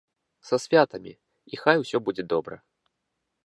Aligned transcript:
Са 0.47 0.57
святамі, 0.63 1.13
і 1.55 1.61
хай 1.65 1.75
усё 1.85 1.97
будзе 2.07 2.23
добра. 2.33 2.55